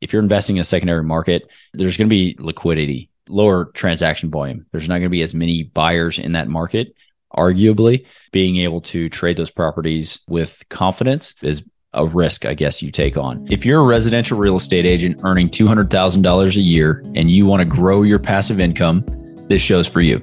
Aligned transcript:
if 0.00 0.12
you're 0.12 0.22
investing 0.22 0.56
in 0.56 0.60
a 0.60 0.64
secondary 0.64 1.02
market, 1.02 1.50
there's 1.72 1.96
going 1.96 2.08
to 2.08 2.14
be 2.14 2.36
liquidity, 2.38 3.10
lower 3.28 3.66
transaction 3.66 4.30
volume. 4.30 4.66
There's 4.72 4.88
not 4.88 4.94
going 4.94 5.04
to 5.04 5.08
be 5.10 5.22
as 5.22 5.34
many 5.34 5.64
buyers 5.64 6.18
in 6.18 6.32
that 6.32 6.48
market. 6.48 6.94
Arguably, 7.36 8.06
being 8.32 8.56
able 8.56 8.80
to 8.82 9.08
trade 9.08 9.36
those 9.36 9.50
properties 9.50 10.20
with 10.28 10.62
confidence 10.68 11.34
is 11.42 11.64
a 11.92 12.06
risk, 12.06 12.44
I 12.44 12.54
guess, 12.54 12.82
you 12.82 12.90
take 12.90 13.16
on. 13.16 13.46
If 13.50 13.64
you're 13.64 13.80
a 13.80 13.86
residential 13.86 14.38
real 14.38 14.56
estate 14.56 14.86
agent 14.86 15.20
earning 15.24 15.48
$200,000 15.48 16.56
a 16.56 16.60
year 16.60 17.02
and 17.14 17.30
you 17.30 17.46
want 17.46 17.60
to 17.60 17.64
grow 17.64 18.02
your 18.02 18.18
passive 18.18 18.60
income, 18.60 19.04
this 19.48 19.62
show's 19.62 19.88
for 19.88 20.00
you. 20.02 20.18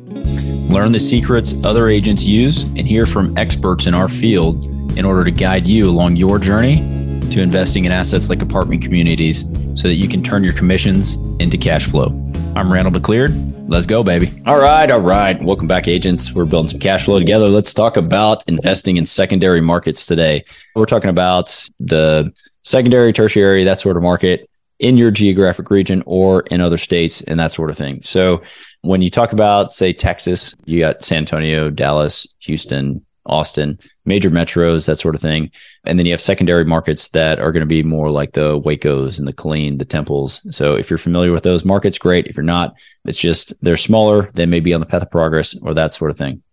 Learn 0.70 0.92
the 0.92 1.00
secrets 1.00 1.56
other 1.64 1.90
agents 1.90 2.24
use 2.26 2.64
and 2.64 2.88
hear 2.88 3.06
from 3.06 3.38
experts 3.38 3.86
in 3.86 3.94
our 3.94 4.08
field 4.08 4.66
in 4.98 5.06
order 5.06 5.24
to 5.24 5.32
guide 5.32 5.68
you 5.68 5.90
along 5.90 6.16
your 6.16 6.40
journey 6.40 6.93
to 7.34 7.42
investing 7.42 7.86
in 7.86 7.92
assets 7.92 8.30
like 8.30 8.44
apartment 8.44 8.84
communities 8.84 9.42
so 9.74 9.88
that 9.88 9.96
you 9.96 10.08
can 10.08 10.22
turn 10.22 10.44
your 10.44 10.54
commissions 10.54 11.16
into 11.40 11.58
cash 11.58 11.88
flow. 11.88 12.10
I'm 12.56 12.72
Randal 12.72 12.94
DeCleared. 12.94 13.66
Let's 13.68 13.88
go, 13.88 14.04
baby. 14.04 14.32
All 14.46 14.60
right. 14.60 14.92
All 14.92 15.02
right. 15.02 15.42
Welcome 15.42 15.68
back, 15.68 15.88
agents. 15.88 16.32
We're 16.32 16.46
building 16.46 16.70
some 16.70 16.80
cash 16.80 17.06
flow 17.06 17.18
together. 17.18 17.50
Let's 17.50 17.74
talk 17.74 17.98
about 17.98 18.48
investing 18.48 18.98
in 18.98 19.08
secondary 19.08 19.62
markets 19.62 20.06
today. 20.06 20.46
We're 20.76 20.86
talking 20.86 21.10
about 21.10 21.68
the 21.80 22.32
secondary, 22.62 23.12
tertiary, 23.12 23.64
that 23.64 23.80
sort 23.80 23.98
of 23.98 24.04
market 24.04 24.48
in 24.78 24.96
your 24.96 25.10
geographic 25.10 25.72
region 25.72 26.04
or 26.06 26.42
in 26.52 26.62
other 26.62 26.78
states 26.78 27.22
and 27.22 27.40
that 27.40 27.52
sort 27.52 27.72
of 27.72 27.78
thing. 27.78 28.00
So 28.04 28.44
when 28.82 29.02
you 29.02 29.10
talk 29.10 29.34
about, 29.34 29.72
say, 29.72 29.92
Texas, 29.92 30.54
you 30.66 30.82
got 30.82 31.04
San 31.04 31.20
Antonio, 31.20 31.72
Dallas, 31.72 32.28
Houston, 32.42 33.04
Austin, 33.26 33.80
major 34.06 34.30
metros, 34.30 34.86
that 34.86 35.00
sort 35.00 35.16
of 35.16 35.22
thing. 35.22 35.50
And 35.86 35.98
then 35.98 36.06
you 36.06 36.12
have 36.12 36.22
secondary 36.22 36.66
markets 36.66 37.08
that 37.10 37.40
are 37.40 37.52
going 37.52 37.62
to 37.62 37.68
be 37.68 37.84
more 37.84 38.10
like 38.10 38.34
the 38.34 38.60
Wacos 38.60 39.20
and 39.20 39.28
the 39.28 39.34
Killeen, 39.34 39.80
the 39.80 39.86
Temples. 39.86 40.42
So 40.56 40.76
if 40.76 40.90
you're 40.90 40.98
familiar 40.98 41.32
with 41.32 41.44
those 41.44 41.66
markets, 41.66 41.98
great. 41.98 42.28
If 42.28 42.36
you're 42.36 42.44
not, 42.44 42.76
it's 43.06 43.18
just 43.18 43.54
they're 43.62 43.78
smaller, 43.78 44.30
they 44.34 44.46
may 44.46 44.60
be 44.60 44.74
on 44.74 44.80
the 44.80 44.86
path 44.86 45.02
of 45.02 45.12
progress 45.12 45.56
or 45.62 45.74
that 45.74 45.94
sort 45.94 46.12
of 46.12 46.18
thing. 46.18 46.44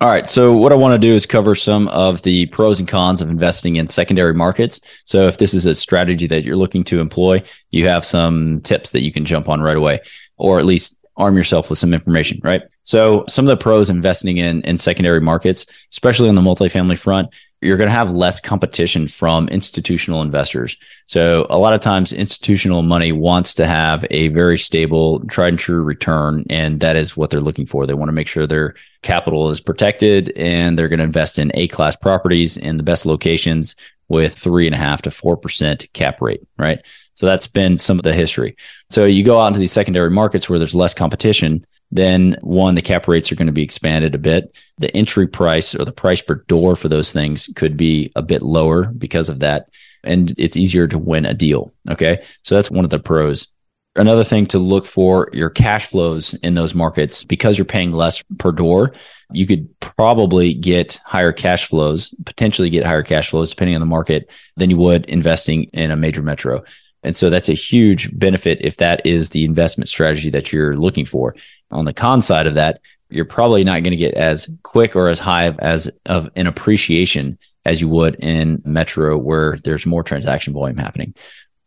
All 0.00 0.08
right. 0.08 0.30
So 0.30 0.56
what 0.56 0.72
I 0.72 0.76
want 0.76 0.94
to 0.94 1.06
do 1.06 1.12
is 1.12 1.26
cover 1.26 1.56
some 1.56 1.88
of 1.88 2.22
the 2.22 2.46
pros 2.46 2.78
and 2.78 2.88
cons 2.88 3.20
of 3.20 3.28
investing 3.28 3.76
in 3.76 3.88
secondary 3.88 4.32
markets. 4.32 4.80
So 5.04 5.26
if 5.26 5.38
this 5.38 5.54
is 5.54 5.66
a 5.66 5.74
strategy 5.74 6.28
that 6.28 6.44
you're 6.44 6.54
looking 6.54 6.84
to 6.84 7.00
employ, 7.00 7.42
you 7.70 7.88
have 7.88 8.04
some 8.04 8.60
tips 8.60 8.92
that 8.92 9.02
you 9.02 9.12
can 9.12 9.24
jump 9.24 9.48
on 9.48 9.60
right 9.60 9.76
away, 9.76 9.98
or 10.36 10.60
at 10.60 10.66
least 10.66 10.96
arm 11.18 11.36
yourself 11.36 11.68
with 11.68 11.78
some 11.78 11.92
information, 11.92 12.40
right? 12.42 12.62
So 12.84 13.24
some 13.28 13.44
of 13.44 13.50
the 13.50 13.62
pros 13.62 13.90
investing 13.90 14.38
in 14.38 14.62
in 14.62 14.78
secondary 14.78 15.20
markets, 15.20 15.66
especially 15.90 16.28
on 16.28 16.36
the 16.36 16.40
multifamily 16.40 16.96
front, 16.96 17.28
you're 17.60 17.76
going 17.76 17.88
to 17.88 17.94
have 17.94 18.12
less 18.12 18.40
competition 18.40 19.08
from 19.08 19.48
institutional 19.48 20.22
investors. 20.22 20.76
So 21.06 21.46
a 21.50 21.58
lot 21.58 21.74
of 21.74 21.80
times 21.80 22.12
institutional 22.12 22.82
money 22.82 23.10
wants 23.10 23.52
to 23.54 23.66
have 23.66 24.04
a 24.10 24.28
very 24.28 24.58
stable, 24.58 25.20
tried 25.26 25.48
and 25.48 25.58
true 25.58 25.82
return. 25.82 26.44
And 26.48 26.78
that 26.80 26.94
is 26.94 27.16
what 27.16 27.30
they're 27.30 27.40
looking 27.40 27.66
for. 27.66 27.84
They 27.84 27.94
want 27.94 28.08
to 28.08 28.14
make 28.14 28.28
sure 28.28 28.46
their 28.46 28.76
capital 29.02 29.50
is 29.50 29.60
protected 29.60 30.30
and 30.36 30.78
they're 30.78 30.88
going 30.88 30.98
to 30.98 31.04
invest 31.04 31.38
in 31.38 31.50
A 31.54 31.66
class 31.68 31.96
properties 31.96 32.56
in 32.56 32.76
the 32.76 32.82
best 32.84 33.04
locations 33.04 33.74
with 34.08 34.34
three 34.34 34.66
and 34.66 34.74
a 34.74 34.78
half 34.78 35.02
to 35.02 35.10
four 35.10 35.36
percent 35.36 35.86
cap 35.92 36.20
rate, 36.20 36.42
right? 36.58 36.84
So 37.14 37.26
that's 37.26 37.46
been 37.46 37.78
some 37.78 37.98
of 37.98 38.04
the 38.04 38.14
history. 38.14 38.56
So 38.90 39.04
you 39.04 39.24
go 39.24 39.40
out 39.40 39.48
into 39.48 39.58
these 39.58 39.72
secondary 39.72 40.10
markets 40.10 40.48
where 40.48 40.58
there's 40.58 40.74
less 40.74 40.94
competition, 40.94 41.66
then 41.90 42.36
one, 42.42 42.74
the 42.74 42.82
cap 42.82 43.08
rates 43.08 43.32
are 43.32 43.34
going 43.34 43.46
to 43.46 43.52
be 43.52 43.62
expanded 43.62 44.14
a 44.14 44.18
bit. 44.18 44.56
The 44.78 44.94
entry 44.96 45.26
price 45.26 45.74
or 45.74 45.84
the 45.84 45.92
price 45.92 46.20
per 46.20 46.36
door 46.46 46.76
for 46.76 46.88
those 46.88 47.12
things 47.12 47.48
could 47.56 47.76
be 47.76 48.12
a 48.14 48.22
bit 48.22 48.42
lower 48.42 48.84
because 48.84 49.28
of 49.28 49.40
that. 49.40 49.68
And 50.04 50.32
it's 50.38 50.56
easier 50.56 50.86
to 50.86 50.98
win 50.98 51.26
a 51.26 51.34
deal. 51.34 51.72
Okay. 51.90 52.22
So 52.44 52.54
that's 52.54 52.70
one 52.70 52.84
of 52.84 52.90
the 52.90 53.00
pros. 53.00 53.48
Another 53.96 54.22
thing 54.22 54.46
to 54.46 54.58
look 54.58 54.86
for 54.86 55.28
your 55.32 55.50
cash 55.50 55.86
flows 55.86 56.34
in 56.34 56.54
those 56.54 56.74
markets 56.74 57.24
because 57.24 57.58
you're 57.58 57.64
paying 57.64 57.90
less 57.90 58.22
per 58.38 58.52
door. 58.52 58.92
You 59.32 59.46
could 59.46 59.68
probably 59.80 60.54
get 60.54 61.00
higher 61.04 61.32
cash 61.32 61.66
flows, 61.66 62.14
potentially 62.24 62.70
get 62.70 62.86
higher 62.86 63.02
cash 63.02 63.30
flows 63.30 63.50
depending 63.50 63.74
on 63.74 63.80
the 63.80 63.86
market 63.86 64.30
than 64.56 64.70
you 64.70 64.76
would 64.76 65.04
investing 65.06 65.64
in 65.72 65.90
a 65.90 65.96
major 65.96 66.22
metro. 66.22 66.62
And 67.02 67.14
so 67.16 67.30
that's 67.30 67.48
a 67.48 67.54
huge 67.54 68.16
benefit 68.16 68.58
if 68.60 68.76
that 68.78 69.04
is 69.04 69.30
the 69.30 69.44
investment 69.44 69.88
strategy 69.88 70.30
that 70.30 70.52
you're 70.52 70.76
looking 70.76 71.04
for. 71.04 71.34
On 71.70 71.84
the 71.84 71.92
con 71.92 72.22
side 72.22 72.46
of 72.46 72.54
that, 72.54 72.80
you're 73.10 73.24
probably 73.24 73.64
not 73.64 73.82
going 73.82 73.92
to 73.92 73.96
get 73.96 74.14
as 74.14 74.50
quick 74.62 74.94
or 74.94 75.08
as 75.08 75.18
high 75.18 75.50
as 75.58 75.90
of 76.06 76.28
an 76.36 76.46
appreciation 76.46 77.38
as 77.64 77.80
you 77.80 77.88
would 77.88 78.16
in 78.16 78.62
metro 78.64 79.16
where 79.16 79.56
there's 79.64 79.86
more 79.86 80.02
transaction 80.02 80.52
volume 80.52 80.76
happening. 80.76 81.14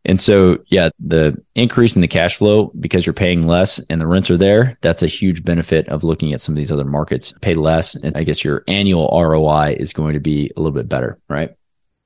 And 0.06 0.19
so, 0.19 0.57
yeah, 0.67 0.89
the 1.00 1.39
increase 1.53 1.95
in 1.95 2.01
the 2.01 2.07
cash 2.07 2.35
flow 2.35 2.72
because 2.79 3.06
you're 3.06 3.13
paying 3.13 3.45
less 3.45 3.79
and 3.89 4.01
the 4.01 4.07
rents 4.07 4.31
are 4.31 4.38
there, 4.38 4.78
that's 4.81 5.03
a 5.03 5.07
huge 5.07 5.44
benefit 5.44 5.88
of 5.89 6.03
looking 6.03 6.34
at 6.34 6.41
some 6.41 6.53
of 6.53 6.57
these 6.57 6.72
other 6.72 6.85
markets. 6.85 7.34
Pay 7.41 7.53
less, 7.53 7.95
and 7.95 8.17
I 8.17 8.23
guess 8.23 8.44
your 8.44 8.63
annual 8.67 9.09
ROI 9.13 9.75
is 9.79 9.94
going 9.94 10.13
to 10.13 10.19
be 10.19 10.51
a 10.56 10.59
little 10.59 10.72
bit 10.72 10.89
better, 10.89 11.19
right? 11.29 11.51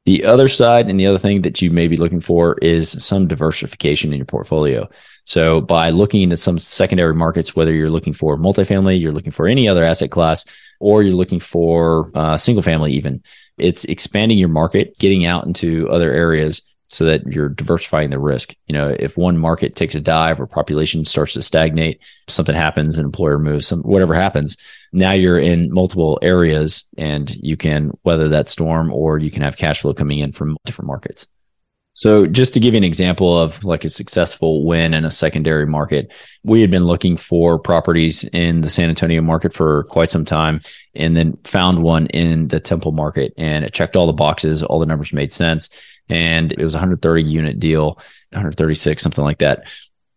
The 0.03 0.25
other 0.25 0.47
side 0.47 0.89
and 0.89 1.00
the 1.00 1.07
other 1.07 1.17
thing 1.17 1.41
that 1.44 1.61
you 1.61 1.72
may 1.72 1.88
be 1.88 1.97
looking 1.97 2.19
for 2.19 2.57
is 2.59 3.03
some 3.03 3.28
diversification 3.28 4.12
in 4.12 4.17
your 4.17 4.25
portfolio. 4.25 4.88
So 5.23 5.62
by 5.62 5.89
looking 5.89 6.22
into 6.22 6.38
some 6.38 6.59
secondary 6.59 7.16
markets, 7.16 7.56
whether 7.56 7.73
you're 7.73 7.89
looking 7.89 8.13
for 8.13 8.38
multifamily, 8.38 9.00
you're 9.00 9.13
looking 9.13 9.31
for 9.31 9.47
any 9.47 9.67
other 9.67 9.83
asset 9.83 10.12
class, 10.12 10.45
or 10.79 11.01
you're 11.01 11.16
looking 11.16 11.39
for 11.39 12.12
uh, 12.13 12.38
single 12.38 12.62
family, 12.62 12.91
even, 12.91 13.23
it's 13.57 13.85
expanding 13.85 14.38
your 14.38 14.50
market, 14.50 14.95
getting 15.00 15.25
out 15.25 15.45
into 15.45 15.89
other 15.89 16.12
areas 16.12 16.62
so 16.90 17.06
that 17.06 17.25
you're 17.28 17.50
diversifying 17.50 18.09
the 18.09 18.19
risk. 18.19 18.56
You 18.68 18.73
know, 18.73 18.96
if 19.00 19.18
one 19.18 19.38
market 19.38 19.75
takes 19.75 19.96
a 19.96 20.01
dive 20.01 20.40
or 20.40 20.47
population 20.47 21.03
starts 21.06 21.34
to 21.34 21.41
stagnate, 21.41 22.00
something 22.28 22.56
happens, 22.56 22.97
an 22.97 23.06
employer 23.06 23.40
moves, 23.40 23.68
some 23.68 23.81
whatever 23.81 24.13
happens, 24.13 24.57
now 24.94 25.12
you're 25.12 25.40
in 25.40 25.74
multiple 25.74 26.19
areas 26.22 26.85
and 26.97 27.35
you 27.35 27.57
can 27.57 27.91
weather 28.03 28.29
that 28.29 28.50
storm 28.50 28.94
or 28.94 29.18
you 29.18 29.31
can 29.31 29.41
have 29.41 29.57
cash 29.57 29.81
flow 29.81 29.94
coming 29.94 30.19
in 30.19 30.31
from 30.31 30.57
different 30.66 30.88
markets. 30.88 31.28
So 31.97 32.28
just 32.28 32.53
to 32.53 32.59
give 32.59 32.73
you 32.73 32.79
an 32.79 32.83
example 32.83 33.39
of 33.39 33.63
like 33.63 33.85
a 33.85 33.89
successful 33.89 34.66
win 34.66 34.94
in 34.94 35.06
a 35.06 35.11
secondary 35.11 35.66
market, 35.66 36.11
we 36.44 36.59
had 36.59 36.69
been 36.69 36.83
looking 36.83 37.16
for 37.16 37.57
properties 37.57 38.25
in 38.25 38.59
the 38.59 38.69
San 38.69 38.89
Antonio 38.89 39.22
market 39.22 39.53
for 39.53 39.85
quite 39.85 40.09
some 40.09 40.25
time 40.25 40.59
and 40.94 41.16
then 41.16 41.38
found 41.45 41.81
one 41.81 42.07
in 42.07 42.50
the 42.50 42.59
Temple 42.59 42.91
market 42.91 43.33
and 43.38 43.63
it 43.63 43.73
checked 43.73 43.95
all 43.95 44.07
the 44.07 44.13
boxes, 44.13 44.61
all 44.61 44.78
the 44.78 44.85
numbers 44.85 45.13
made 45.13 45.31
sense 45.31 45.69
and 46.09 46.51
it 46.51 46.66
was 46.66 46.73
a 46.73 46.79
130 46.79 47.23
unit 47.23 47.61
deal, 47.61 47.94
136, 48.31 49.01
something 49.01 49.23
like 49.23 49.38
that. 49.38 49.72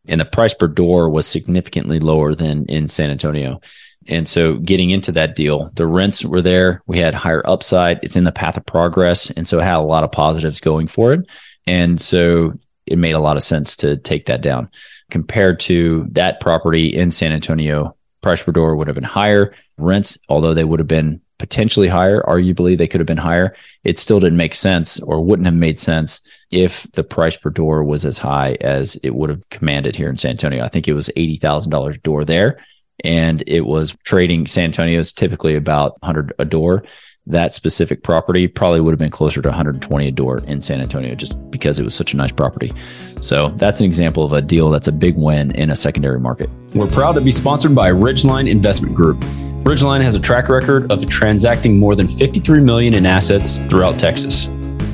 And 0.08 0.20
the 0.20 0.24
price 0.24 0.54
per 0.54 0.66
door 0.66 1.08
was 1.08 1.28
significantly 1.28 2.00
lower 2.00 2.34
than 2.34 2.66
in 2.66 2.88
San 2.88 3.10
Antonio. 3.10 3.60
And 4.08 4.26
so 4.26 4.56
getting 4.56 4.90
into 4.90 5.12
that 5.12 5.36
deal, 5.36 5.70
the 5.74 5.86
rents 5.86 6.24
were 6.24 6.42
there. 6.42 6.82
We 6.86 6.98
had 6.98 7.14
higher 7.14 7.42
upside. 7.46 8.00
It's 8.02 8.16
in 8.16 8.24
the 8.24 8.32
path 8.32 8.56
of 8.56 8.66
progress. 8.66 9.30
And 9.30 9.46
so 9.46 9.60
it 9.60 9.64
had 9.64 9.76
a 9.76 9.80
lot 9.80 10.02
of 10.02 10.10
positives 10.10 10.60
going 10.60 10.88
for 10.88 11.12
it. 11.12 11.28
And 11.68 12.00
so 12.00 12.58
it 12.86 12.96
made 12.96 13.12
a 13.12 13.20
lot 13.20 13.36
of 13.36 13.42
sense 13.42 13.76
to 13.76 13.98
take 13.98 14.24
that 14.24 14.40
down 14.40 14.70
compared 15.10 15.60
to 15.60 16.06
that 16.12 16.40
property 16.40 16.86
in 16.88 17.12
San 17.12 17.30
Antonio. 17.30 17.94
Price 18.22 18.42
per 18.42 18.52
door 18.52 18.74
would 18.74 18.88
have 18.88 18.94
been 18.94 19.04
higher. 19.04 19.54
Rents, 19.76 20.16
although 20.30 20.54
they 20.54 20.64
would 20.64 20.80
have 20.80 20.88
been 20.88 21.20
potentially 21.38 21.86
higher. 21.86 22.22
Arguably, 22.22 22.76
they 22.76 22.88
could 22.88 23.00
have 23.00 23.06
been 23.06 23.18
higher. 23.18 23.54
It 23.84 23.98
still 23.98 24.18
didn't 24.18 24.38
make 24.38 24.54
sense 24.54 24.98
or 25.00 25.20
wouldn't 25.22 25.44
have 25.44 25.54
made 25.54 25.78
sense 25.78 26.22
if 26.50 26.90
the 26.92 27.04
price 27.04 27.36
per 27.36 27.50
door 27.50 27.84
was 27.84 28.06
as 28.06 28.16
high 28.16 28.56
as 28.62 28.96
it 29.02 29.14
would 29.14 29.28
have 29.28 29.46
commanded 29.50 29.94
here 29.94 30.08
in 30.08 30.16
San 30.16 30.30
Antonio. 30.32 30.64
I 30.64 30.68
think 30.68 30.88
it 30.88 30.94
was 30.94 31.10
$80,000 31.18 32.02
door 32.02 32.24
there. 32.24 32.58
And 33.04 33.44
it 33.46 33.66
was 33.66 33.94
trading 34.04 34.46
San 34.46 34.64
Antonio's 34.64 35.12
typically 35.12 35.54
about 35.54 36.00
100 36.00 36.32
a 36.38 36.46
door. 36.46 36.82
That 37.28 37.52
specific 37.52 38.02
property 38.02 38.48
probably 38.48 38.80
would 38.80 38.92
have 38.92 38.98
been 38.98 39.10
closer 39.10 39.42
to 39.42 39.48
120 39.48 40.08
a 40.08 40.10
door 40.10 40.38
in 40.46 40.62
San 40.62 40.80
Antonio 40.80 41.14
just 41.14 41.50
because 41.50 41.78
it 41.78 41.82
was 41.82 41.94
such 41.94 42.14
a 42.14 42.16
nice 42.16 42.32
property. 42.32 42.72
So 43.20 43.50
that's 43.56 43.80
an 43.80 43.86
example 43.86 44.24
of 44.24 44.32
a 44.32 44.40
deal 44.40 44.70
that's 44.70 44.88
a 44.88 44.92
big 44.92 45.18
win 45.18 45.50
in 45.50 45.68
a 45.68 45.76
secondary 45.76 46.18
market. 46.18 46.48
We're 46.74 46.86
proud 46.86 47.12
to 47.12 47.20
be 47.20 47.30
sponsored 47.30 47.74
by 47.74 47.90
Ridgeline 47.90 48.48
Investment 48.48 48.94
Group. 48.94 49.20
Ridgeline 49.64 50.02
has 50.02 50.14
a 50.14 50.20
track 50.20 50.48
record 50.48 50.90
of 50.90 51.06
transacting 51.06 51.78
more 51.78 51.94
than 51.94 52.08
53 52.08 52.62
million 52.62 52.94
in 52.94 53.04
assets 53.04 53.58
throughout 53.58 53.98
Texas. 53.98 54.46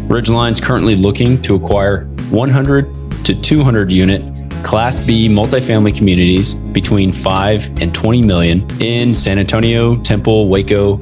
Ridgeline 0.09 0.51
is 0.51 0.61
currently 0.61 0.97
looking 0.97 1.41
to 1.43 1.55
acquire 1.55 2.07
100 2.31 3.25
to 3.27 3.41
200 3.41 3.93
unit 3.93 4.35
Class 4.65 4.99
B 4.99 5.29
multifamily 5.29 5.97
communities 5.97 6.57
between 6.57 7.13
5 7.13 7.81
and 7.81 7.95
20 7.95 8.23
million 8.23 8.67
in 8.81 9.15
San 9.15 9.39
Antonio, 9.39 9.97
Temple, 10.01 10.49
Waco, 10.49 10.99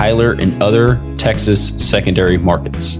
Tyler, 0.00 0.32
and 0.32 0.62
other 0.62 0.98
Texas 1.18 1.74
secondary 1.76 2.38
markets. 2.38 2.96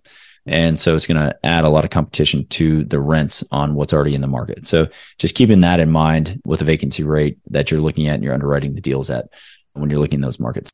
And 0.45 0.79
so 0.79 0.95
it's 0.95 1.05
going 1.05 1.21
to 1.21 1.35
add 1.43 1.63
a 1.63 1.69
lot 1.69 1.85
of 1.85 1.91
competition 1.91 2.45
to 2.47 2.83
the 2.83 2.99
rents 2.99 3.43
on 3.51 3.75
what's 3.75 3.93
already 3.93 4.15
in 4.15 4.21
the 4.21 4.27
market. 4.27 4.65
So 4.65 4.87
just 5.17 5.35
keeping 5.35 5.61
that 5.61 5.79
in 5.79 5.91
mind 5.91 6.41
with 6.45 6.59
the 6.59 6.65
vacancy 6.65 7.03
rate 7.03 7.37
that 7.49 7.69
you're 7.69 7.81
looking 7.81 8.07
at 8.07 8.15
and 8.15 8.23
you're 8.23 8.33
underwriting 8.33 8.73
the 8.73 8.81
deals 8.81 9.09
at 9.09 9.29
when 9.73 9.89
you're 9.89 9.99
looking 9.99 10.19
at 10.19 10.25
those 10.25 10.39
markets. 10.39 10.71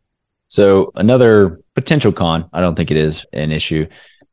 So 0.48 0.92
another 0.96 1.60
potential 1.76 2.14
con, 2.14 2.50
I 2.54 2.62
don't 2.62 2.76
think 2.76 2.92
it 2.92 2.98
is 2.98 3.26
an 3.34 3.52
issue, 3.52 3.88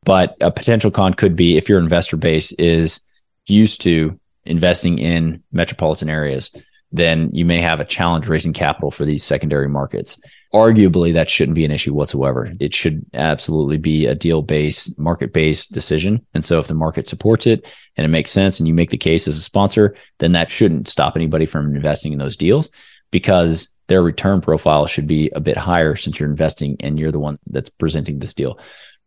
but 0.05 0.37
a 0.39 0.51
potential 0.51 0.91
con 0.91 1.13
could 1.13 1.35
be 1.35 1.57
if 1.57 1.67
your 1.67 1.79
investor 1.79 2.15
base 2.15 2.53
is 2.53 3.01
used 3.47 3.81
to 3.81 4.17
investing 4.45 4.99
in 4.99 5.43
metropolitan 5.51 6.09
areas, 6.09 6.51
then 6.91 7.29
you 7.33 7.45
may 7.45 7.59
have 7.59 7.79
a 7.79 7.85
challenge 7.85 8.27
raising 8.27 8.53
capital 8.53 8.91
for 8.91 9.05
these 9.05 9.23
secondary 9.23 9.67
markets. 9.67 10.19
Arguably, 10.53 11.11
that 11.13 11.29
shouldn't 11.29 11.55
be 11.55 11.65
an 11.65 11.71
issue 11.71 11.93
whatsoever. 11.93 12.53
It 12.59 12.73
should 12.73 13.05
absolutely 13.13 13.77
be 13.77 14.05
a 14.05 14.15
deal 14.15 14.41
based, 14.41 14.97
market 14.97 15.33
based 15.33 15.73
decision. 15.73 16.25
And 16.33 16.45
so, 16.45 16.59
if 16.59 16.67
the 16.67 16.73
market 16.73 17.07
supports 17.07 17.45
it 17.45 17.69
and 17.97 18.05
it 18.05 18.09
makes 18.09 18.31
sense 18.31 18.59
and 18.59 18.67
you 18.67 18.73
make 18.73 18.89
the 18.89 18.97
case 18.97 19.27
as 19.27 19.37
a 19.37 19.41
sponsor, 19.41 19.95
then 20.19 20.31
that 20.31 20.49
shouldn't 20.49 20.87
stop 20.87 21.15
anybody 21.15 21.45
from 21.45 21.75
investing 21.75 22.13
in 22.13 22.19
those 22.19 22.37
deals 22.37 22.69
because 23.11 23.69
their 23.87 24.01
return 24.01 24.41
profile 24.41 24.87
should 24.87 25.07
be 25.07 25.29
a 25.31 25.39
bit 25.39 25.57
higher 25.57 25.95
since 25.95 26.19
you're 26.19 26.29
investing 26.29 26.77
and 26.79 26.99
you're 26.99 27.11
the 27.11 27.19
one 27.19 27.37
that's 27.47 27.69
presenting 27.69 28.19
this 28.19 28.33
deal. 28.33 28.59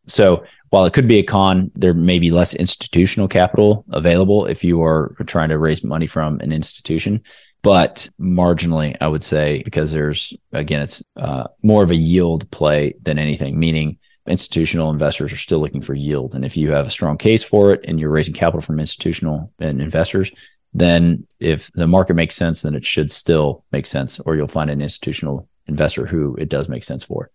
So 0.07 0.45
while 0.71 0.85
it 0.85 0.93
could 0.93 1.09
be 1.09 1.19
a 1.19 1.23
con, 1.23 1.71
there 1.75 1.95
may 1.95 2.19
be 2.19 2.31
less 2.31 2.55
institutional 2.55 3.29
capital 3.29 3.85
available 3.91 4.47
if 4.47 4.65
you 4.65 4.83
are 4.83 5.15
trying 5.27 5.49
to 5.51 5.59
raise 5.59 5.85
money 5.85 6.07
from 6.07 6.41
an 6.41 6.53
institution. 6.53 7.23
But 7.63 8.09
marginally, 8.21 8.97
I 9.01 9.09
would 9.09 9.25
say, 9.25 9.63
because 9.65 9.91
there's, 9.91 10.33
again, 10.53 10.81
it's 10.81 11.03
uh, 11.17 11.49
more 11.63 11.83
of 11.83 11.91
a 11.91 11.97
yield 11.97 12.51
play 12.51 12.95
than 13.03 13.19
anything, 13.19 13.59
meaning 13.59 13.99
institutional 14.29 14.91
investors 14.91 15.33
are 15.33 15.37
still 15.37 15.59
looking 15.59 15.81
for 15.81 15.95
yield. 15.95 16.35
And 16.35 16.45
if 16.45 16.57
you 16.57 16.71
have 16.71 16.87
a 16.87 16.91
strong 16.91 17.19
case 17.19 17.43
for 17.43 17.73
it 17.73 17.85
and 17.85 17.99
you're 17.99 18.11
raising 18.11 18.35
capital 18.35 18.61
from 18.61 18.79
institutional 18.79 19.53
and 19.59 19.83
investors, 19.83 20.31
then 20.75 21.27
if 21.41 21.73
the 21.73 21.87
market 21.87 22.15
makes 22.15 22.37
sense, 22.37 22.63
then 22.63 22.75
it 22.75 22.85
should 22.85 23.11
still 23.11 23.65
make 23.73 23.87
sense, 23.87 24.21
or 24.21 24.37
you'll 24.37 24.47
find 24.49 24.71
an 24.71 24.83
institutional 24.83 25.49
investor 25.67 26.07
who 26.07 26.37
it 26.37 26.49
does 26.49 26.69
make 26.69 26.85
sense 26.85 27.05
for. 27.05 27.31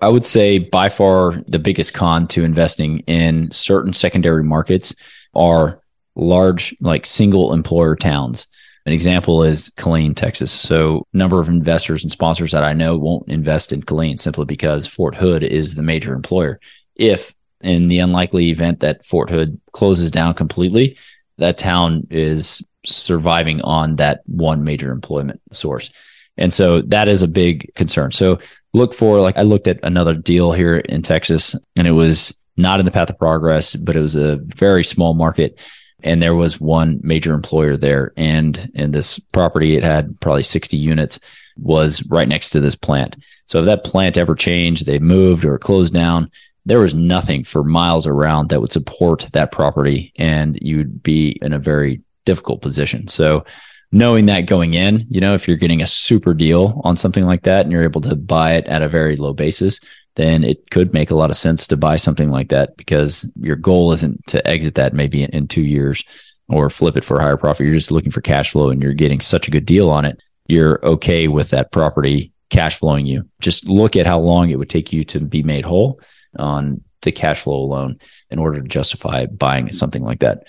I 0.00 0.08
would 0.08 0.24
say 0.24 0.58
by 0.58 0.88
far 0.88 1.42
the 1.46 1.60
biggest 1.60 1.94
con 1.94 2.26
to 2.28 2.44
investing 2.44 3.00
in 3.00 3.50
certain 3.52 3.92
secondary 3.92 4.42
markets 4.42 4.94
are 5.34 5.80
large, 6.16 6.74
like 6.80 7.06
single 7.06 7.52
employer 7.52 7.94
towns. 7.94 8.48
An 8.84 8.92
example 8.92 9.42
is 9.42 9.70
Killeen, 9.70 10.16
Texas. 10.16 10.50
So, 10.50 11.06
number 11.12 11.40
of 11.40 11.48
investors 11.48 12.02
and 12.02 12.10
sponsors 12.10 12.52
that 12.52 12.64
I 12.64 12.72
know 12.72 12.98
won't 12.98 13.28
invest 13.28 13.72
in 13.72 13.82
Killeen 13.82 14.18
simply 14.18 14.44
because 14.44 14.86
Fort 14.86 15.14
Hood 15.14 15.42
is 15.44 15.74
the 15.74 15.82
major 15.82 16.14
employer. 16.14 16.58
If 16.96 17.34
in 17.60 17.88
the 17.88 18.00
unlikely 18.00 18.50
event 18.50 18.80
that 18.80 19.06
Fort 19.06 19.30
Hood 19.30 19.60
closes 19.70 20.10
down 20.10 20.34
completely, 20.34 20.96
that 21.38 21.58
town 21.58 22.06
is 22.10 22.62
surviving 22.84 23.60
on 23.62 23.96
that 23.96 24.22
one 24.26 24.64
major 24.64 24.90
employment 24.90 25.40
source. 25.52 25.90
And 26.36 26.52
so 26.52 26.82
that 26.82 27.08
is 27.08 27.22
a 27.22 27.28
big 27.28 27.72
concern. 27.74 28.10
So 28.10 28.38
look 28.72 28.94
for, 28.94 29.20
like, 29.20 29.36
I 29.36 29.42
looked 29.42 29.68
at 29.68 29.78
another 29.82 30.14
deal 30.14 30.52
here 30.52 30.78
in 30.78 31.02
Texas 31.02 31.54
and 31.76 31.86
it 31.86 31.92
was 31.92 32.36
not 32.56 32.80
in 32.80 32.86
the 32.86 32.92
path 32.92 33.10
of 33.10 33.18
progress, 33.18 33.76
but 33.76 33.96
it 33.96 34.00
was 34.00 34.16
a 34.16 34.40
very 34.42 34.84
small 34.84 35.14
market. 35.14 35.58
And 36.04 36.22
there 36.22 36.34
was 36.34 36.60
one 36.60 37.00
major 37.02 37.34
employer 37.34 37.76
there. 37.76 38.12
And 38.16 38.70
in 38.74 38.92
this 38.92 39.18
property, 39.18 39.76
it 39.76 39.84
had 39.84 40.18
probably 40.20 40.42
60 40.42 40.76
units, 40.76 41.20
was 41.56 42.04
right 42.08 42.28
next 42.28 42.50
to 42.50 42.60
this 42.60 42.74
plant. 42.74 43.16
So 43.46 43.60
if 43.60 43.66
that 43.66 43.84
plant 43.84 44.16
ever 44.16 44.34
changed, 44.34 44.86
they 44.86 44.98
moved 44.98 45.44
or 45.44 45.58
closed 45.58 45.92
down, 45.92 46.30
there 46.64 46.80
was 46.80 46.94
nothing 46.94 47.44
for 47.44 47.64
miles 47.64 48.06
around 48.06 48.48
that 48.48 48.60
would 48.60 48.72
support 48.72 49.28
that 49.32 49.52
property 49.52 50.12
and 50.16 50.58
you'd 50.62 51.02
be 51.02 51.38
in 51.42 51.52
a 51.52 51.58
very 51.58 52.00
difficult 52.24 52.62
position. 52.62 53.08
So 53.08 53.44
knowing 53.90 54.26
that 54.26 54.46
going 54.46 54.74
in, 54.74 55.04
you 55.08 55.20
know, 55.20 55.34
if 55.34 55.46
you're 55.46 55.56
getting 55.56 55.82
a 55.82 55.86
super 55.86 56.34
deal 56.34 56.80
on 56.84 56.96
something 56.96 57.26
like 57.26 57.42
that 57.42 57.62
and 57.62 57.72
you're 57.72 57.82
able 57.82 58.00
to 58.02 58.16
buy 58.16 58.54
it 58.54 58.66
at 58.66 58.82
a 58.82 58.88
very 58.88 59.16
low 59.16 59.32
basis, 59.32 59.80
then 60.16 60.44
it 60.44 60.70
could 60.70 60.92
make 60.92 61.10
a 61.10 61.14
lot 61.14 61.30
of 61.30 61.36
sense 61.36 61.66
to 61.66 61.76
buy 61.76 61.96
something 61.96 62.30
like 62.30 62.48
that 62.48 62.76
because 62.76 63.30
your 63.40 63.56
goal 63.56 63.92
isn't 63.92 64.26
to 64.26 64.46
exit 64.46 64.74
that 64.74 64.92
maybe 64.92 65.24
in 65.24 65.48
two 65.48 65.62
years 65.62 66.04
or 66.48 66.68
flip 66.68 66.96
it 66.96 67.04
for 67.04 67.18
a 67.18 67.22
higher 67.22 67.36
profit. 67.36 67.64
You're 67.66 67.74
just 67.74 67.90
looking 67.90 68.12
for 68.12 68.20
cash 68.20 68.50
flow 68.50 68.70
and 68.70 68.82
you're 68.82 68.92
getting 68.92 69.20
such 69.20 69.48
a 69.48 69.50
good 69.50 69.64
deal 69.64 69.88
on 69.90 70.04
it. 70.04 70.20
You're 70.48 70.84
okay 70.84 71.28
with 71.28 71.50
that 71.50 71.72
property 71.72 72.32
cash 72.50 72.76
flowing 72.76 73.06
you. 73.06 73.28
Just 73.40 73.66
look 73.66 73.96
at 73.96 74.06
how 74.06 74.20
long 74.20 74.50
it 74.50 74.58
would 74.58 74.68
take 74.68 74.92
you 74.92 75.04
to 75.04 75.20
be 75.20 75.42
made 75.42 75.64
whole 75.64 76.00
on 76.38 76.82
the 77.00 77.12
cash 77.12 77.40
flow 77.40 77.56
alone 77.56 77.98
in 78.30 78.38
order 78.38 78.60
to 78.60 78.68
justify 78.68 79.26
buying 79.26 79.72
something 79.72 80.02
like 80.02 80.20
that. 80.20 80.44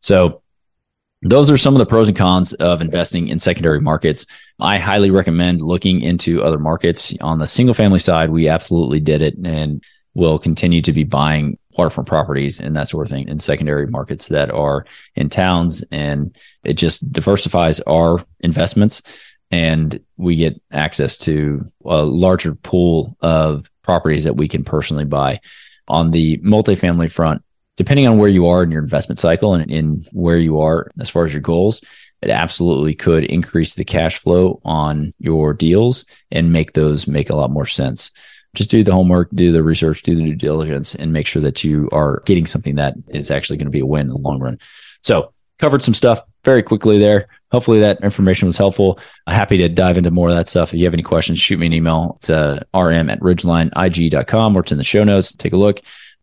So 0.00 0.42
those 1.22 1.50
are 1.50 1.58
some 1.58 1.74
of 1.74 1.78
the 1.78 1.86
pros 1.86 2.08
and 2.08 2.16
cons 2.16 2.52
of 2.54 2.80
investing 2.80 3.28
in 3.28 3.38
secondary 3.38 3.80
markets. 3.80 4.26
I 4.58 4.78
highly 4.78 5.10
recommend 5.10 5.60
looking 5.60 6.00
into 6.00 6.42
other 6.42 6.58
markets. 6.58 7.14
On 7.20 7.38
the 7.38 7.46
single 7.46 7.74
family 7.74 7.98
side, 7.98 8.30
we 8.30 8.48
absolutely 8.48 9.00
did 9.00 9.20
it 9.20 9.34
and 9.44 9.82
will 10.14 10.38
continue 10.38 10.82
to 10.82 10.92
be 10.92 11.04
buying 11.04 11.58
waterfront 11.76 12.08
properties 12.08 12.58
and 12.58 12.74
that 12.74 12.88
sort 12.88 13.06
of 13.06 13.10
thing 13.10 13.28
in 13.28 13.38
secondary 13.38 13.86
markets 13.86 14.28
that 14.28 14.50
are 14.50 14.86
in 15.14 15.28
towns. 15.28 15.84
And 15.92 16.36
it 16.64 16.74
just 16.74 17.10
diversifies 17.12 17.80
our 17.80 18.24
investments 18.40 19.02
and 19.50 20.00
we 20.16 20.36
get 20.36 20.60
access 20.72 21.16
to 21.18 21.60
a 21.84 22.02
larger 22.02 22.54
pool 22.54 23.16
of 23.20 23.70
properties 23.82 24.24
that 24.24 24.36
we 24.36 24.48
can 24.48 24.64
personally 24.64 25.04
buy. 25.04 25.40
On 25.88 26.12
the 26.12 26.38
multifamily 26.38 27.10
front, 27.10 27.42
depending 27.80 28.06
on 28.06 28.18
where 28.18 28.28
you 28.28 28.46
are 28.46 28.62
in 28.62 28.70
your 28.70 28.82
investment 28.82 29.18
cycle 29.18 29.54
and 29.54 29.70
in 29.70 30.04
where 30.12 30.36
you 30.36 30.60
are 30.60 30.90
as 31.00 31.08
far 31.08 31.24
as 31.24 31.32
your 31.32 31.40
goals, 31.40 31.80
it 32.20 32.28
absolutely 32.28 32.94
could 32.94 33.24
increase 33.24 33.74
the 33.74 33.86
cash 33.86 34.18
flow 34.18 34.60
on 34.66 35.14
your 35.18 35.54
deals 35.54 36.04
and 36.30 36.52
make 36.52 36.74
those 36.74 37.06
make 37.06 37.30
a 37.30 37.34
lot 37.34 37.50
more 37.50 37.64
sense. 37.64 38.10
Just 38.54 38.68
do 38.68 38.84
the 38.84 38.92
homework, 38.92 39.30
do 39.32 39.50
the 39.50 39.62
research, 39.62 40.02
do 40.02 40.14
the 40.14 40.22
due 40.22 40.34
diligence, 40.34 40.94
and 40.94 41.10
make 41.10 41.26
sure 41.26 41.40
that 41.40 41.64
you 41.64 41.88
are 41.90 42.22
getting 42.26 42.44
something 42.44 42.74
that 42.74 42.96
is 43.08 43.30
actually 43.30 43.56
going 43.56 43.64
to 43.64 43.70
be 43.70 43.80
a 43.80 43.86
win 43.86 44.02
in 44.02 44.08
the 44.08 44.18
long 44.18 44.40
run. 44.40 44.58
So, 45.02 45.32
covered 45.58 45.82
some 45.82 45.94
stuff 45.94 46.20
very 46.44 46.62
quickly 46.62 46.98
there. 46.98 47.28
Hopefully 47.50 47.80
that 47.80 48.04
information 48.04 48.44
was 48.44 48.58
helpful. 48.58 48.98
I'm 49.26 49.34
happy 49.34 49.56
to 49.56 49.70
dive 49.70 49.96
into 49.96 50.10
more 50.10 50.28
of 50.28 50.34
that 50.34 50.48
stuff. 50.48 50.74
If 50.74 50.80
you 50.80 50.84
have 50.84 50.92
any 50.92 51.02
questions, 51.02 51.40
shoot 51.40 51.58
me 51.58 51.66
an 51.66 51.72
email. 51.72 52.16
It's 52.16 52.28
uh, 52.28 52.62
rm 52.74 53.08
at 53.08 53.20
ridgelineig.com 53.20 54.56
or 54.56 54.60
it's 54.60 54.72
in 54.72 54.78
the 54.78 54.84
show 54.84 55.04
notes. 55.04 55.34
Take 55.34 55.54
a 55.54 55.56
look. 55.56 55.80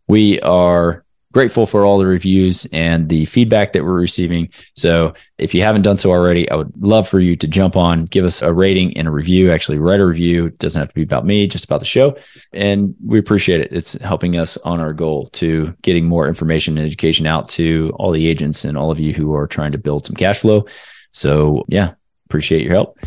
We 0.08 0.40
are 0.42 1.04
grateful 1.34 1.66
for 1.66 1.86
all 1.86 1.98
the 1.98 2.06
reviews 2.06 2.66
and 2.72 3.10
the 3.10 3.26
feedback 3.26 3.74
that 3.74 3.84
we're 3.84 4.00
receiving. 4.00 4.50
So 4.76 5.14
if 5.38 5.54
you 5.54 5.62
haven't 5.62 5.82
done 5.82 5.98
so 5.98 6.10
already, 6.10 6.50
I 6.50 6.56
would 6.56 6.72
love 6.82 7.08
for 7.08 7.20
you 7.20 7.36
to 7.36 7.48
jump 7.48 7.76
on, 7.76 8.06
give 8.06 8.26
us 8.26 8.42
a 8.42 8.54
rating 8.54 8.98
and 8.98 9.08
a 9.08 9.12
review. 9.12 9.52
Actually, 9.52 9.78
write 9.78 10.00
a 10.00 10.06
review. 10.06 10.48
It 10.48 10.58
doesn't 10.58 10.80
have 10.80 10.90
to 10.90 10.96
be 10.96 11.04
about 11.04 11.26
me, 11.26 11.48
just 11.48 11.66
about 11.66 11.80
the 11.80 11.86
show. 11.86 12.18
And 12.54 12.96
we 13.06 13.20
appreciate 13.20 13.62
it. 13.62 13.72
It's 13.72 13.94
helping 13.94 14.38
us 14.38 14.58
on 14.58 14.80
our 14.80 14.94
goal 14.94 15.28
to 15.34 15.76
getting 15.82 16.06
more 16.06 16.28
information 16.28 16.78
and 16.78 16.88
education 16.88 17.28
out 17.28 17.50
to 17.52 17.92
all 17.96 18.12
the 18.12 18.28
agents 18.28 18.66
and 18.66 18.78
all 18.78 18.92
of 18.92 19.00
you 19.00 19.14
who 19.14 19.36
are 19.36 19.48
trying 19.48 19.74
to 19.74 19.78
build 19.78 20.06
some 20.06 20.16
cash 20.16 20.40
flow. 20.40 20.66
So 21.12 21.66
yeah, 21.68 21.94
appreciate 22.26 22.64
your 22.64 22.74
help. 22.74 22.98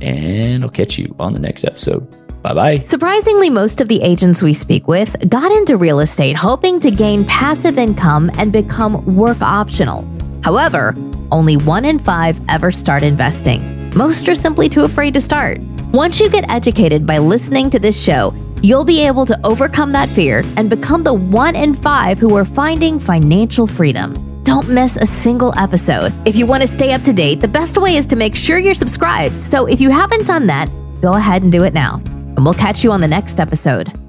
And 0.00 0.64
I'll 0.64 0.70
catch 0.70 0.98
you 0.98 1.14
on 1.18 1.32
the 1.32 1.38
next 1.38 1.64
episode. 1.64 2.23
Bye 2.44 2.52
bye. 2.52 2.84
Surprisingly, 2.84 3.48
most 3.48 3.80
of 3.80 3.88
the 3.88 4.02
agents 4.02 4.42
we 4.42 4.52
speak 4.52 4.86
with 4.86 5.16
got 5.30 5.50
into 5.50 5.78
real 5.78 6.00
estate 6.00 6.36
hoping 6.36 6.78
to 6.80 6.90
gain 6.90 7.24
passive 7.24 7.78
income 7.78 8.30
and 8.36 8.52
become 8.52 9.16
work 9.16 9.40
optional. 9.40 10.06
However, 10.42 10.94
only 11.32 11.56
one 11.56 11.86
in 11.86 11.98
five 11.98 12.38
ever 12.50 12.70
start 12.70 13.02
investing. 13.02 13.90
Most 13.96 14.28
are 14.28 14.34
simply 14.34 14.68
too 14.68 14.82
afraid 14.82 15.14
to 15.14 15.22
start. 15.22 15.58
Once 15.94 16.20
you 16.20 16.28
get 16.28 16.50
educated 16.52 17.06
by 17.06 17.16
listening 17.16 17.70
to 17.70 17.78
this 17.78 17.98
show, 17.98 18.34
you'll 18.60 18.84
be 18.84 19.06
able 19.06 19.24
to 19.24 19.40
overcome 19.42 19.90
that 19.92 20.10
fear 20.10 20.42
and 20.58 20.68
become 20.68 21.02
the 21.02 21.14
one 21.14 21.56
in 21.56 21.72
five 21.72 22.18
who 22.18 22.36
are 22.36 22.44
finding 22.44 22.98
financial 22.98 23.66
freedom. 23.66 24.12
Don't 24.42 24.68
miss 24.68 24.96
a 24.96 25.06
single 25.06 25.54
episode. 25.58 26.12
If 26.26 26.36
you 26.36 26.44
want 26.44 26.60
to 26.60 26.66
stay 26.66 26.92
up 26.92 27.00
to 27.04 27.12
date, 27.14 27.40
the 27.40 27.48
best 27.48 27.78
way 27.78 27.96
is 27.96 28.06
to 28.08 28.16
make 28.16 28.36
sure 28.36 28.58
you're 28.58 28.74
subscribed. 28.74 29.42
So 29.42 29.64
if 29.64 29.80
you 29.80 29.88
haven't 29.88 30.26
done 30.26 30.46
that, 30.48 30.68
go 31.00 31.14
ahead 31.14 31.42
and 31.42 31.50
do 31.50 31.64
it 31.64 31.72
now. 31.72 32.02
And 32.36 32.44
we'll 32.44 32.54
catch 32.54 32.82
you 32.84 32.92
on 32.92 33.00
the 33.00 33.08
next 33.08 33.40
episode. 33.40 34.03